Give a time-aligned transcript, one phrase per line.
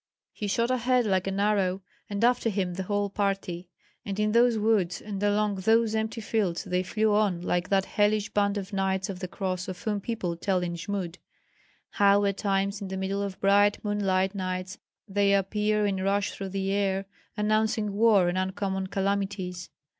[0.33, 3.69] He shot ahead like an arrow, and after him the whole party.
[4.03, 8.29] And in those woods and along those empty fields they flew on like that hellish
[8.33, 11.17] band of knights of the cross of whom people tell in Jmud,
[11.91, 16.49] how at times in the middle of bright moonlight nights they appear and rush through
[16.49, 17.05] the air,
[17.37, 19.69] announcing war and uncommon calamities.